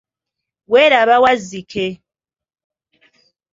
Weraba 0.71 1.15
Wazzike. 1.23 1.85